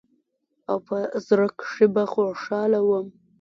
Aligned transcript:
او 0.69 0.77
په 0.87 0.97
زړه 1.27 1.47
کښې 1.59 1.87
به 1.93 2.03
خوشاله 2.13 2.79
وم. 2.87 3.07